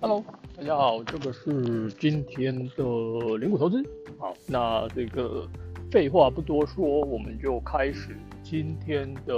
[0.00, 0.24] Hello，
[0.56, 2.84] 大家好，这个是今天的
[3.36, 3.82] 灵股投资。
[4.16, 5.44] 好，那这个
[5.90, 9.34] 废话不多说，我们就开始今天的。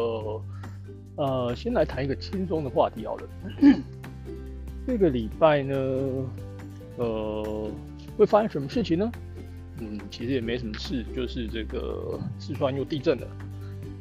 [1.17, 3.29] 呃，先来谈一个轻松的话题好了。
[4.87, 5.75] 这个礼拜呢，
[6.99, 7.71] 呃，
[8.19, 9.11] 会发生什么事情呢？
[9.79, 13.27] 嗯，其实也没什么事，就是这个四川又地震了，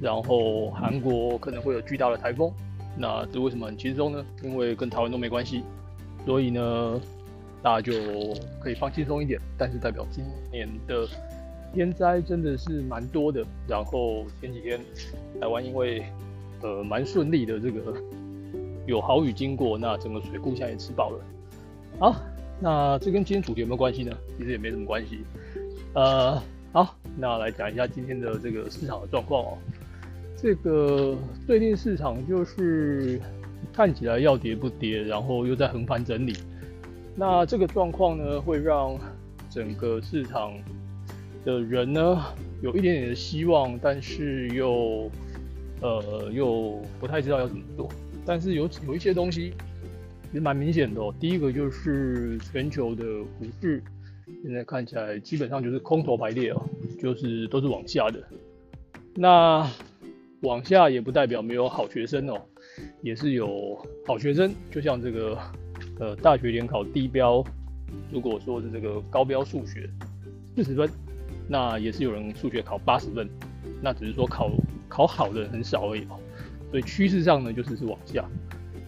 [0.02, 2.52] 然后韩国可能会有巨大的台风。
[2.98, 4.26] 那这为什么很轻松呢？
[4.44, 5.64] 因为跟台湾都没关系，
[6.30, 7.02] 所以呢，
[7.64, 7.92] 大家就
[8.60, 9.42] 可以放轻松一点。
[9.58, 11.08] 但是代表今年的
[11.74, 13.44] 天灾真的是蛮多的。
[13.68, 14.80] 然后前几天
[15.42, 16.06] 台湾因为
[16.62, 17.96] 呃蛮顺利的，这个
[18.86, 21.20] 有好雨经过，那整个水库现在也吃饱了。
[21.98, 22.16] 好，
[22.60, 24.16] 那这跟今天主题有没有关系呢？
[24.38, 25.24] 其实也没什么关系。
[25.96, 26.40] 呃，
[26.72, 29.58] 好，那来讲一下今天的这个市场的状况哦。
[30.38, 31.18] 这个
[31.48, 33.20] 最近市场就是
[33.74, 36.34] 看起来要跌不跌，然后又在横盘整理。
[37.16, 38.98] 那这个状况呢，会让
[39.50, 40.54] 整个市场
[41.44, 42.24] 的人呢
[42.62, 45.12] 有一点点的希望，但是又
[45.82, 47.90] 呃又不太知道要怎么做。
[48.26, 49.54] 但是有有一些东西
[50.34, 51.14] 也蛮明显的哦。
[51.20, 53.04] 第一个就是全球的
[53.40, 53.84] 股市
[54.44, 56.62] 现在看起来基本上就是空头排列哦，
[57.02, 58.22] 就是都是往下的。
[59.16, 59.68] 那
[60.42, 62.40] 往下也不代表没有好学生哦，
[63.02, 65.38] 也是有好学生，就像这个
[66.00, 67.44] 呃大学联考低标，
[68.12, 69.90] 如果说是这个高标数学
[70.56, 70.90] 四十分，
[71.48, 73.30] 那也是有人数学考八十分，
[73.82, 74.52] 那只是说考
[74.88, 76.20] 考好的人很少而已哦，
[76.72, 78.26] 所以趋势上呢就是是往下，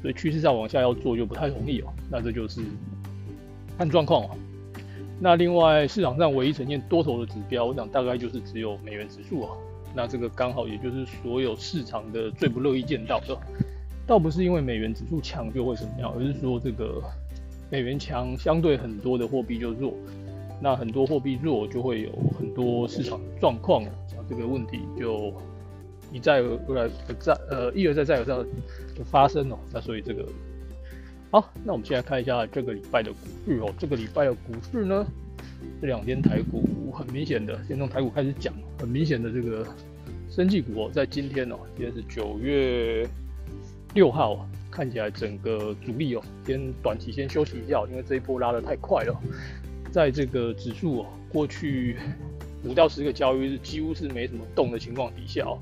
[0.02, 2.62] 所以趋势上往下要做就不太容易哦，那这就是
[3.78, 4.30] 看状况哦。
[5.24, 9.58] 那另外市场上唯一呈现多头的指标，我想大概就是只有美元指数哦。
[9.94, 13.38] 那这个刚好也就是所有市场的最不乐意见到的，
[14.06, 17.02] 倒不是因为美元指数强就会怎么样，而是说这个
[17.70, 19.94] 美元强相对很多的货币就弱，
[20.62, 23.84] 那很多货币弱就会有很多市场状况，
[24.30, 25.34] 这个问题就
[26.12, 28.46] 一再而来而再呃一而再再而三的
[29.06, 30.28] 发生哦，那所以这个
[31.32, 35.06] 好，那我们现在看一下这个礼拜的股市哦，这个礼拜的股市呢？
[35.80, 39.66] 这两天台股很明显的，先从台股开始讲，很明显的这个
[40.30, 43.08] 生技股哦，在今天哦，今天是九月
[43.94, 49.22] 六号，看起来整个主力哦，先短期先休息一下，因为这一波拉得太快了，
[49.92, 51.98] 在这个指数哦，过去
[52.64, 55.60] 五到十个交易日几乎是没什么动的情况底下哦。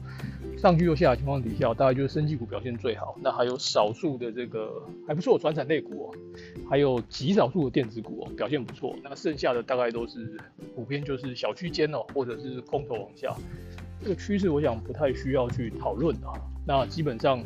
[0.57, 3.17] 上去又下的情况底下，大概就是升技股表现最好。
[3.23, 6.15] 那还有少数的这个还不错的传产类股哦，
[6.69, 8.93] 还有极少数的电子股哦，表现不错。
[9.01, 10.37] 那剩下的大概都是
[10.75, 13.33] 普遍就是小区间哦，或者是空头往下。
[14.03, 16.33] 这个趋势我想不太需要去讨论啊。
[16.67, 17.41] 那基本上，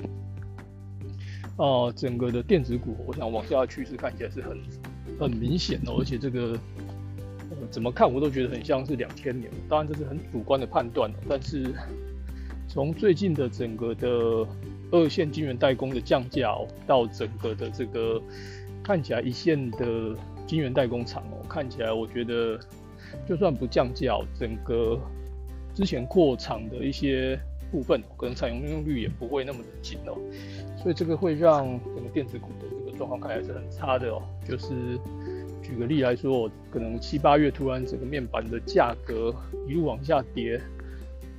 [1.58, 4.58] 呃，整个的电子股，我想往下的趋势看起来是很
[5.19, 6.58] 很明显哦，而且这个
[7.69, 9.52] 怎么看我都觉得很像是两千年。
[9.69, 11.74] 当然这是很主观的判断，但是。
[12.66, 14.47] 从最近的整个的
[14.90, 18.19] 二线晶圆代工的降价哦，到整个的这个
[18.81, 20.16] 看起来一线的
[20.47, 22.59] 晶圆代工厂哦，看起来我觉得
[23.28, 25.00] 就算不降价，整个
[25.75, 27.40] 之前扩厂的一些
[27.74, 30.14] 部分可能采用用率也不会那么的紧哦，
[30.78, 34.22] 所以这个会让整个电子股的这个状况看起来是很差的哦。
[34.48, 34.70] 就是
[35.64, 39.34] 举个例来说，可能七八月突然整个面板的价格
[39.68, 40.62] 一路往下跌。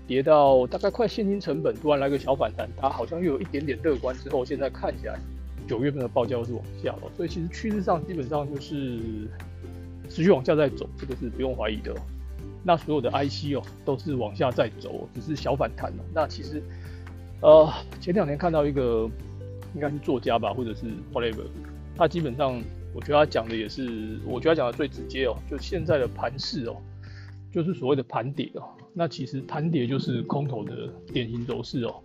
[0.07, 4.15] 跌到大概快现金成本，突然来个小反弹，它好像又有一点点乐观。
[4.17, 5.19] 之后现在看起来，
[5.67, 9.01] 九月份的报价是往下了，所以其实趋势上基本上就是
[10.11, 11.95] 持续往下在走，这个是不用怀疑的。
[12.65, 16.03] 那所有的 IC 哦都是往下在走，只是小反弹哦。
[16.15, 16.63] 那其实
[17.43, 17.71] 呃
[18.01, 19.09] 前两天看到一个
[19.75, 21.45] 应该是作家吧，或者是 whatever，
[21.97, 22.61] 他基本上
[22.95, 26.77] 我觉得他讲的也是，我觉得他讲的最直接哦，就现在的盘势哦，
[27.53, 28.63] 就是所谓的盘跌哦。
[28.95, 31.97] 那其实盘跌就是空头的典型走势哦，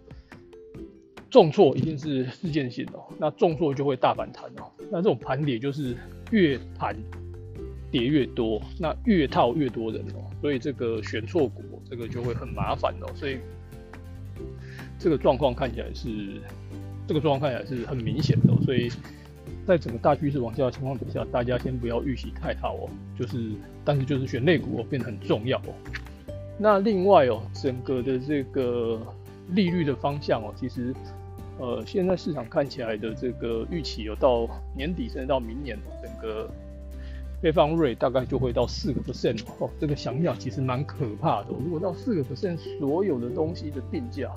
[1.29, 5.95] 重挫一定是事件性哦，那重挫就会大反弹哦，那这种盘跌就是
[6.31, 6.97] 越盘
[7.91, 13.37] 跌越多，那越套越多人哦，所以这个选错股这个就会很麻烦哦，所以
[14.97, 16.09] 这个状况看起来是
[17.07, 18.89] 这个状况看起来是很明显的，所以
[19.65, 23.51] 在整个大趋势往下的情况底下，大家先不要预期太好哦，就是
[23.83, 25.73] 但是就是选类股哦变得很重要哦。
[26.57, 28.99] 那另外哦，整个的这个
[29.49, 30.93] 利率的方向哦，其实
[31.57, 36.49] 呃，现在市场看起来的这个预期有到年底甚至到明年，整个
[37.41, 39.69] 配放瑞大概就会到四个 percent 哦。
[39.79, 41.47] 这个想想其实蛮可怕的。
[41.49, 44.31] 如果到四个 percent，所有的东西的定价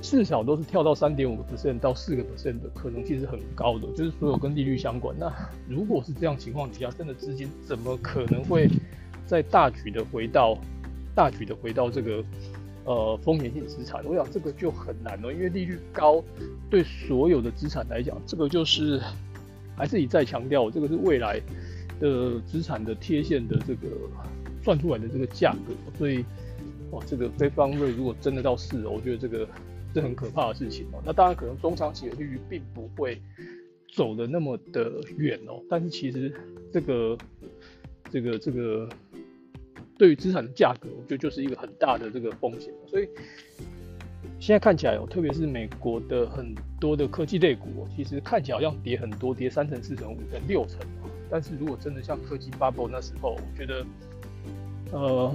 [0.00, 5.16] 至少都是跳到三点五个 percent 到四个 percent 的可能性是很高的，就是所有跟利率相关。
[5.18, 5.32] 那
[5.66, 8.68] 如果是这样情况底下，真的资金怎么可能会
[9.26, 10.58] 在大举的回到
[11.14, 12.22] 大举的回到这个
[12.84, 14.04] 呃风险性资产？
[14.04, 16.22] 我想这个就很难了，因为利率高
[16.68, 19.00] 对所有的资产来讲，这个就是
[19.76, 21.40] 还是一再强调，这个是未来
[22.00, 23.88] 的资产的贴现的这个
[24.62, 26.24] 算出来的这个价格，所以。
[26.90, 29.48] 哇，这个非方瑞如果真的到四，我觉得这个
[29.92, 31.02] 是很可怕的事情哦。
[31.04, 33.20] 那当然可能中长期的利率并不会
[33.90, 36.32] 走的那么的远哦，但是其实
[36.72, 37.18] 这个
[38.12, 38.88] 这个这个
[39.98, 42.72] 对于资产的价格，我觉得就是一个很大的这个风险。
[42.86, 43.08] 所以
[44.38, 50.78] 现在看起来哦，特别是美国的很多的科技类股，其实看起来好像跌很多，跌三成、四成、五成、六成。
[51.30, 53.86] 但是如果真的像科技 bubble 那时候，我觉得
[54.92, 55.34] 呃。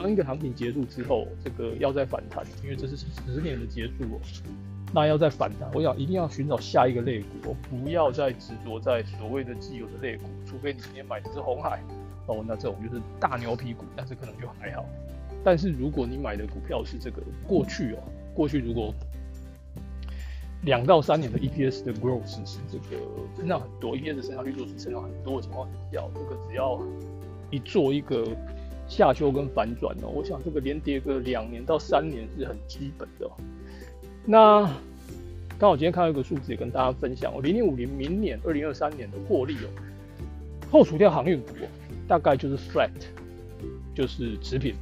[0.00, 4.20] 当一个行情结束之后，这个要再反弹，因为这是十年的结束哦。
[4.94, 11.82] 那要再反弹，我想一定要寻找下一个类股，不要再执着在所谓的既有的类股，除非你今天买的是红海
[12.26, 14.84] 哦，那这种就是大牛皮股，但是可能就还好。
[15.44, 17.98] 但是如果你买的股票是这个过去哦，
[18.34, 18.94] 过去如果
[20.62, 23.02] 两到三年的 EPS 的 growth 是这个
[23.36, 26.80] 增长很多，EPS 增长率都是增长很多的情况下，这个只要
[27.50, 28.26] 一做一个。
[28.90, 33.30] 下修跟反转哦，我想这个连跌个两年到三年是很基本的。
[34.24, 34.62] 那
[35.58, 39.68] 刚好今天看到一个数字，也跟大家分享哦，零零五零明年二零二三年的获利哦，
[40.70, 41.68] 扣除掉航运股哦，
[42.08, 42.88] 大概就是 flat，
[43.94, 44.74] 就是持平。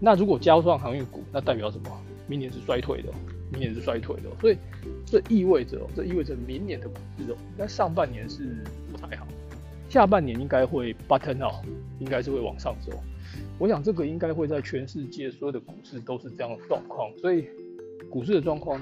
[0.00, 1.90] 那如果加上航运股，那代表什么？
[2.26, 3.12] 明年是衰退的，
[3.50, 4.30] 明年是衰退的。
[4.40, 4.56] 所以
[5.04, 9.26] 这意味着，这意味着明年的股市哦，应该上半年是不太好，
[9.88, 11.60] 下半年应该会 button 哦，
[11.98, 12.92] 应该是会往上走。
[13.58, 17.46] 我想这个应该会在全世界所有的股市都是这样的状况，所以
[18.08, 18.80] 股市的状况，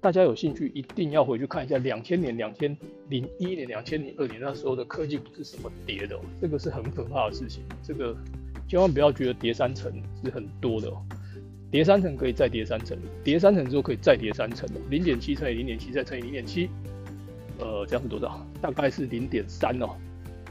[0.00, 2.76] 大家有兴趣一定要回去看一下两千年、两千
[3.08, 7.62] 零一年、两千零二年那时候的科技股是什么跌的，这个是很可怕的事情。
[7.82, 8.16] 这个
[8.68, 9.92] 千万不要觉得跌三层
[10.24, 10.90] 是很多的，
[11.70, 16.68] 跌三层可以再跌三成，跌三层之后可以再跌三成，零点七乘以零点七再乘以零点七，
[17.58, 18.44] 呃，这样是多少？
[18.60, 19.90] 大概是零点三哦，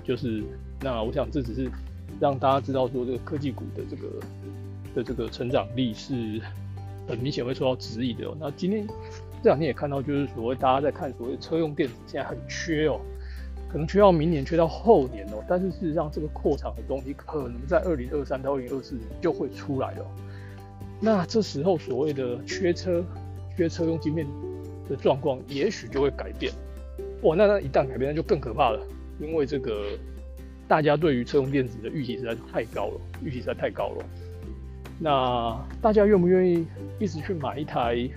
[0.03, 0.43] 就是
[0.81, 1.69] 那我想这只是。
[2.19, 4.07] 让大家知道说这个科技股的这个
[4.93, 6.39] 的这个成长力是
[7.07, 8.37] 很明显会受到质疑的哦。
[8.39, 8.85] 那今天
[9.41, 13.01] 这两天也看到，就是所谓大家在看所谓车用电子现在很缺哦，
[13.73, 15.43] 可能缺到明年，缺到后年哦。
[15.47, 20.05] 但是事实上，这个扩厂的东西可能在二零二三到二零二四年就会出来了。
[21.01, 23.03] 那这时候所谓的缺车、
[23.57, 24.27] 缺车用晶片
[24.87, 26.53] 的状况，也许就会改变。
[27.23, 28.79] 哇，那那一旦改变，那就更可怕了，
[29.19, 29.97] 因为这个。
[30.65, 34.05] 大家对于车用电子的预期实在是太高了，预期实在太高了。
[34.97, 36.65] 那大家愿不愿意
[36.99, 38.09] 一直去买一台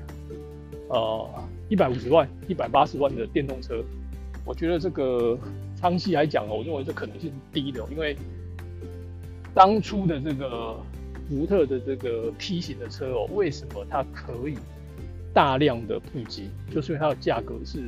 [0.89, 1.29] 呃
[1.69, 3.85] 一百五十万、一百八十万的电动车？
[4.47, 5.39] 我觉得这个
[5.77, 8.17] 长期来讲哦，我认为这可能性低的，因为
[9.53, 10.77] 当初的这个
[11.29, 14.57] 福特的这个 P 型的车哦，为什么它可以
[15.35, 16.49] 大量的普及？
[16.73, 17.83] 就是因为它的价格是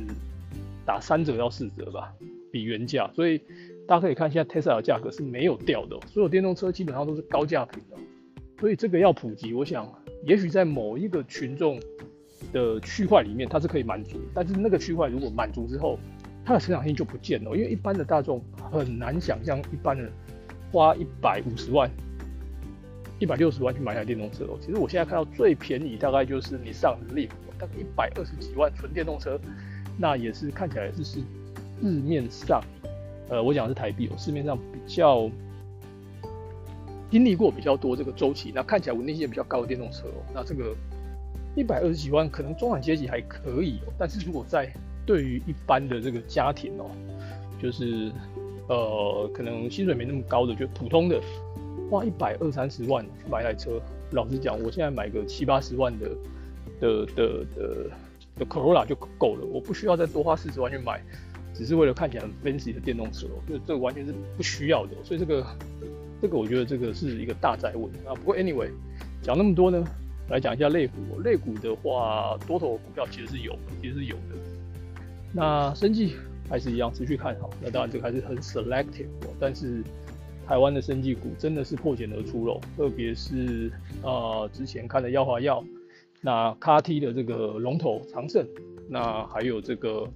[0.85, 2.13] 打三折到四折吧，
[2.51, 3.41] 比原价，所以。
[3.87, 7.97] 大家可以看，现在 Tesla 的价格是没有掉的，所有电动车基本上都是高价品的，
[8.59, 9.91] 所以这个要普及，我想
[10.27, 11.79] 也许在某一个群众
[12.53, 15.97] 的区块里面它是可以满足，但是那个区块如果满足之后，
[16.49, 20.11] 它的成长性就不见了，因为一般的大众很难想象一般人
[20.71, 21.87] 花一百五十万、
[23.19, 24.57] 一百六十万去买台电动车哦。
[24.59, 27.29] 其实我现在看到最便宜大概就是你上 Leaf，
[27.59, 29.39] 大概一百二十几万纯电动车，
[29.95, 31.19] 那也是看起来是是
[31.83, 32.59] 市面上。
[33.29, 35.29] 呃，我讲的是台币哦，市面上比较
[37.11, 40.75] 经历过比较多这个周期，那看起来稳定性比较高的电动车哦，那这个
[41.55, 44.67] 一百二十几万可能中产阶级还可以哦，但是如果在
[45.09, 46.85] 对于一般的这个家庭哦，
[47.59, 48.11] 就是
[48.67, 51.19] 呃可能薪水没那么高的，就普通的
[51.89, 56.09] 花一百二三十万去买台车，老实讲，我现在买个七八十万的
[56.79, 57.89] 的的的
[58.37, 61.01] 的 Corolla 就够了，我不需要再多花四十万去买。
[61.55, 65.43] 只是为了看起来很 fancy 的电动车，就这完全是不需要的，所以这个
[66.21, 68.13] 这个我觉得这个是一个大灾问啊。
[68.13, 68.69] 不过 anyway，
[69.23, 69.83] 讲那么多呢，
[70.29, 71.19] 来讲一下类股。
[71.23, 74.48] 类股的话，多头股票其实是有的，其实是有的。
[75.33, 76.15] 那生技
[76.49, 79.07] 还是一样持续看好，那当然这个还是很 selective，
[79.39, 79.83] 但是
[80.47, 83.71] 台湾的生技股真的是破茧而出喽，特别是
[84.03, 85.63] 啊之前看的药华药，
[86.21, 88.45] 那 c a t 的这个龙头长盛，
[88.89, 90.07] 那还有这个。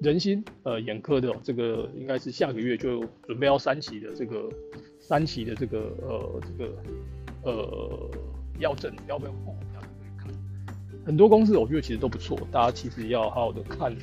[0.00, 4.50] 仁心呃眼科的这个应该是下个月就准备要三期的这个
[4.98, 6.74] 三期的这个呃这个
[7.44, 8.10] 呃
[8.58, 9.54] 药证要不要过？
[9.72, 10.34] 大家可以看。
[11.06, 13.96] 很多公司我觉得其实都不错，大家其实要好好的看哦。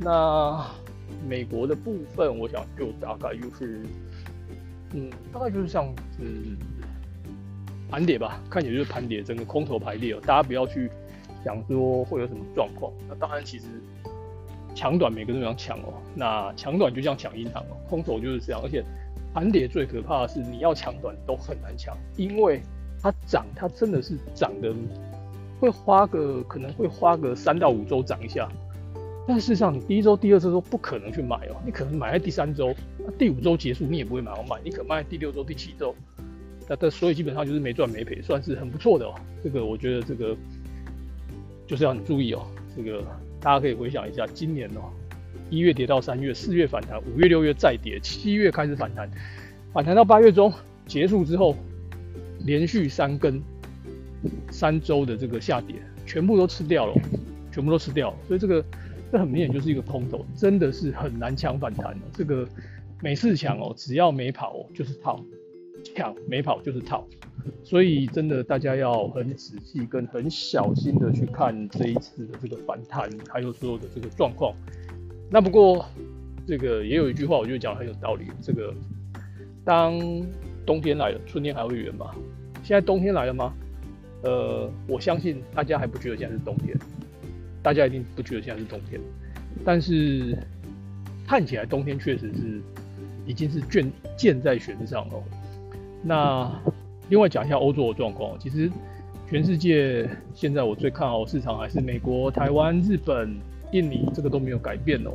[0.00, 0.66] 那
[1.28, 3.82] 美国的部分，我想就大概就是，
[4.92, 5.86] 嗯，大概就是像
[6.18, 6.56] 嗯
[7.90, 10.20] 盘点吧，看起来就是盘点，整个空头排列哦。
[10.26, 10.90] 大家不要去
[11.44, 12.92] 想说会有什么状况。
[13.08, 13.66] 那当然，其实
[14.74, 15.94] 抢短每个人都想抢哦。
[16.14, 18.60] 那抢短就像抢银行哦，空头就是这样。
[18.64, 18.82] 而且
[19.34, 22.62] 盘点最可怕的是，你要抢短都很难抢，因为
[23.00, 24.74] 它涨，它真的是涨的
[25.60, 28.48] 会花个可能会花个三到五周涨一下。
[29.24, 31.56] 但事实上，你第一周、第二周都不可能去买哦。
[31.64, 32.74] 你可能买在第三周，
[33.16, 35.94] 第五周结束你也不会马上买，你可能卖在第六周、第七周。
[36.68, 39.14] 那这所以基本上就是没赚没赔，算是很不错的哦。
[39.44, 40.36] 这个我觉得这个
[41.68, 42.44] 就是要很注意哦。
[42.76, 43.00] 这个
[43.40, 44.90] 大家可以回想一下，今年哦，
[45.50, 49.08] 一月跌到三月，四月反弹，五月、六月再跌，七月开始反弹，
[49.72, 50.52] 反弹到八月中
[50.84, 51.56] 结束之后，
[52.40, 53.40] 连续三根
[54.50, 56.94] 三周的这个下跌，全部都吃掉了，
[57.52, 58.64] 全部都吃掉，所以这个。
[59.12, 62.06] 这很明显就是一个空头，真的是很难抢反弹的。
[62.14, 62.48] 这个
[63.02, 65.22] 每次抢哦，只要没跑就是套，
[65.94, 67.06] 抢没跑就是套，
[67.62, 74.54] 所以真的大家要很仔细跟很小心的去看这一次的这个反弹，还有所有的这个状况。
[75.30, 75.84] 那不过
[76.46, 78.28] 这个也有一句话，我觉得讲的很有道理。
[78.40, 78.72] 这个
[79.62, 80.00] 当
[80.64, 82.14] 冬天来了，春天还会远吗？
[82.62, 83.52] 现在冬天来了吗？
[84.22, 86.74] 呃，我相信大家还不觉得现在是冬天。
[87.62, 89.00] 大家一定不觉得现在是冬天，
[89.64, 90.36] 但是
[91.26, 92.60] 看起来冬天确实是
[93.24, 95.14] 已经是箭箭在弦上了。
[96.02, 96.50] 那
[97.08, 98.70] 另外讲一下欧洲的状况，其实
[99.28, 103.36] 全世界现在我最看好市场还是美国、台湾、日本、
[103.70, 105.12] 印尼，这个都没有改变哦。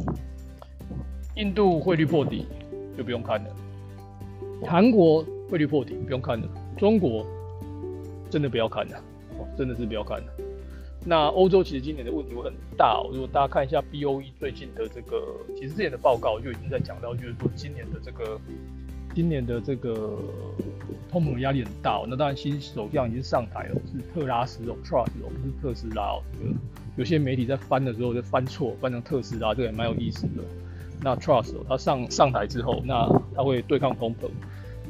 [1.36, 2.48] 印度汇率破底
[2.98, 3.56] 就不用看了，
[4.64, 7.26] 韩国汇率破底不用看了，中国
[8.30, 8.98] 真的不要看了，
[9.38, 10.26] 哦，真的是不要看了。
[11.06, 13.02] 那欧洲其实今年的问题会很大。
[13.12, 15.24] 如果大家看一下 B O E 最近的这个，
[15.56, 18.40] 其实之前的报告就已经在讲到，就是说今年的这个，
[19.16, 20.18] 今年的这个
[21.10, 22.04] 通膨压力很大。
[22.08, 26.22] 那当然新首相已经上台了，是特拉斯哦，Trust 哦，不是特斯拉哦。
[26.98, 30.44] 有些媒体在翻的时候就翻错，翻成特斯拉，这个也蛮有意思的。
[31.02, 34.28] 那 Trust 哦，他上上台之后，那他会对抗通膨。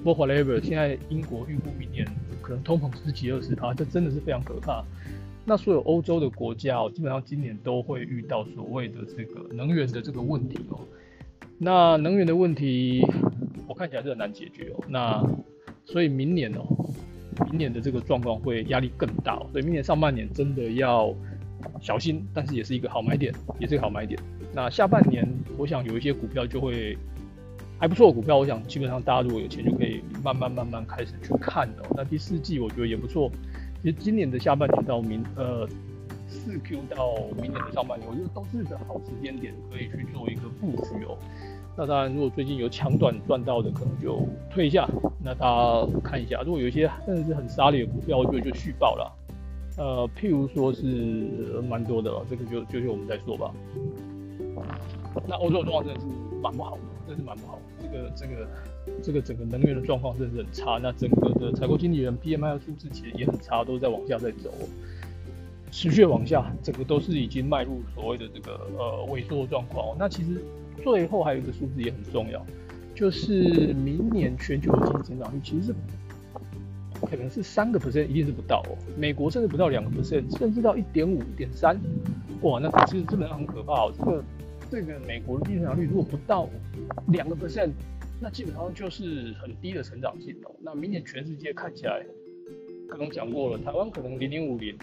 [0.04, 2.08] 不过 whatever，现在英国预估明年
[2.42, 4.84] 可能通膨十几二十趴，这真的是非常可怕。
[5.50, 10.82] 那所有欧洲的国家哦，基本上今年都会遇到所谓的这个能源的这个问题哦。
[11.58, 13.02] 那能源的问题，
[13.66, 14.84] 我看起来是很难解决哦。
[14.90, 15.26] 那
[15.86, 16.68] 所以明年哦，
[17.46, 21.16] 明年的这个状况会压力更大，所以明年上半年真的要
[21.80, 24.20] 小心，但是也是一个好买点，也是一个好买点。
[24.54, 25.26] 那下半年，
[25.58, 26.98] 我想有一些股票就会
[27.80, 31.96] 还不错的，股票我想基本上大家如果有钱就可以慢慢慢慢开始去看哦。
[31.96, 33.32] 那第四季我觉得也不错。
[33.82, 35.68] 其实今年的下半年到明呃
[36.28, 41.18] 四 Q 到明年的上半年，我觉得都是个好时间点，可以去做一个布局哦。
[41.78, 44.90] 那当然，如果最近有抢短赚到的，可能就退一下。
[45.24, 49.16] 那大家看一下，如果有一些真的是很杀力的股票，我觉得就续报了。
[49.78, 53.54] 呃，譬如说是蛮多的了，这个就就就我们再说吧。
[55.28, 56.08] 那欧洲的状况真的是
[56.42, 57.60] 蛮不好的，真是蛮不好。
[57.82, 58.48] 这个这个。
[59.04, 64.50] 这个整个能源的状况真是很差，那整个的采购经理人 PMI 的数字其实也很差，都在往下在走，
[65.72, 69.94] 持续往下，整个都是已经迈入所谓的这个呃萎缩状况。
[70.00, 70.42] 那其实
[70.82, 72.44] 最后还有一个数字也很重要，
[72.96, 75.76] 就是明年全球的经济增长率其实是
[77.06, 78.78] 可能是三个 percent，一定是不到哦。
[78.98, 81.78] 美国甚至不到两个 percent，甚至到一点五、一点三，
[82.42, 83.94] 哇，那其实基本上很可怕哦。
[83.96, 84.24] 这个
[84.70, 86.50] 这个美国的低成长率如果不到
[87.08, 87.72] 两个 percent。
[88.20, 90.50] 那基本上就是很低的成长性哦。
[90.60, 92.04] 那明年全世界看起来，
[92.90, 94.76] 刚刚讲过了，台湾可能零点五零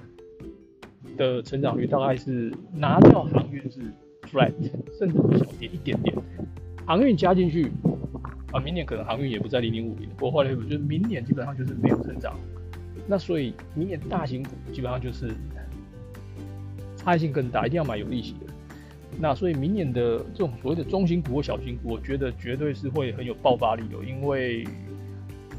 [1.16, 3.80] 的成长率大概是拿掉航运是
[4.30, 4.52] flat，
[4.96, 6.16] 甚至小跌一点点。
[6.86, 7.72] 航运加进去
[8.52, 10.08] 啊，明年可能航运也不在零点五零。
[10.10, 12.38] 不过后来我觉得明年基本上就是没有成长。
[13.08, 15.34] 那所以明年大型股基本上就是
[16.96, 18.53] 差异性更大，一定要买有利息的。
[19.18, 24.66] 那所以明年的这种所谓的中型股或小型股，我觉得绝对是会很有爆发力的，因为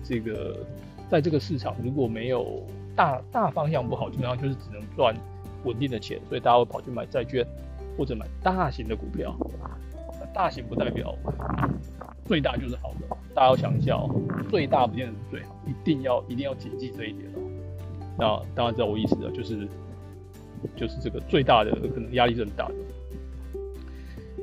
[0.03, 0.57] 这个
[1.09, 2.63] 在这个市场如果没有
[2.95, 5.15] 大大方向不好，基本上就是只能赚
[5.63, 7.45] 稳定的钱，所以大家会跑去买债券
[7.97, 9.35] 或者买大型的股票。
[10.33, 11.15] 大型不代表
[12.25, 14.09] 最大就是好的，大家要想一下哦，
[14.49, 17.39] 最大不见得是最好，一定要一定要谨记这一点哦。
[18.17, 19.65] 那大家知道我意思的，就是
[20.75, 22.75] 就是这个最大的可能压力是很大的。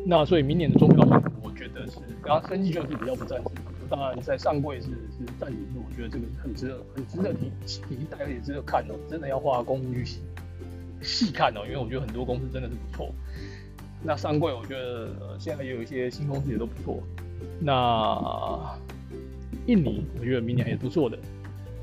[0.05, 1.05] 那所以明年的中标，
[1.43, 3.53] 我觉得是刚刚升级就是比较不赞成。
[3.89, 8.95] 当然在上柜是是暂停是我觉得这个很值得很值得提提，大家也值得看哦。
[9.09, 10.21] 真的要花功夫去，
[11.03, 13.15] 细看哦，因为我觉得很多公司真的是不错。
[14.03, 17.03] 那上柜我觉得现在也有一些新公司也都不错。
[17.61, 18.75] 那
[19.67, 21.19] 印尼我觉得明年也不错的。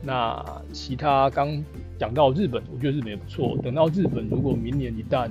[0.02, 1.64] 那其他刚
[1.98, 3.58] 讲到日本，我觉得日本也不错。
[3.62, 5.30] 等到日本如果明年一旦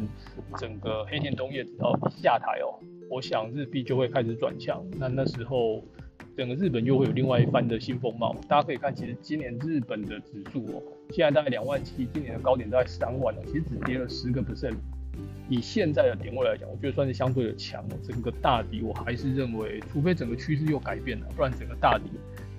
[0.58, 2.76] 整个黑田东彦只要下台哦，
[3.10, 4.84] 我想日币就会开始转强。
[4.98, 5.82] 那那时候
[6.36, 8.36] 整个日本又会有另外一番的新风貌。
[8.46, 14.76] 大家可以看，其实今年日本的指数哦，现在大概两万七，今年的高点大概三万了，其实只跌了十个 percent。
[15.48, 17.82] 以现在的点位来讲，我觉得算是相对的强。
[18.06, 22.04] 整个大底我还是认为，除非整个趋势又改变了，不然整个大底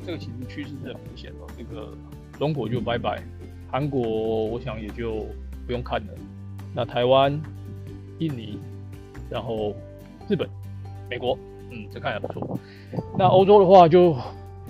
[0.05, 1.37] 这个其实趋势是很明显的。
[1.57, 1.93] 这个
[2.37, 3.21] 中国就拜拜，
[3.69, 4.01] 韩国
[4.45, 5.25] 我想也就
[5.65, 6.13] 不用看了。
[6.73, 7.39] 那台湾、
[8.19, 8.59] 印尼，
[9.29, 9.75] 然后
[10.27, 10.47] 日本、
[11.09, 11.37] 美国，
[11.71, 12.59] 嗯，这看起来不错。
[13.17, 14.15] 那欧洲的话就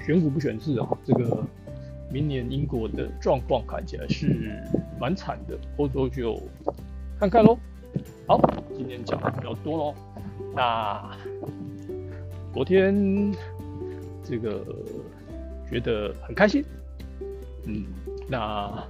[0.05, 0.88] 选股不选市啊。
[1.03, 1.43] 这个
[2.12, 4.63] 明年英国的状况看起来是
[5.00, 6.41] 蛮惨的，欧洲就
[7.19, 7.57] 看看喽。
[8.27, 8.39] 好，
[8.75, 9.95] 今天讲的比较多喽。
[10.55, 11.17] 那
[12.53, 13.31] 昨天
[14.24, 14.63] 这个
[15.70, 16.64] 觉得很开心，
[17.66, 17.86] 嗯，
[18.28, 18.84] 那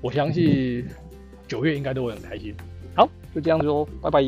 [0.00, 0.86] 我相信
[1.46, 2.54] 九月应该都会很开心。
[2.94, 4.22] 好，就这样子哦，拜拜。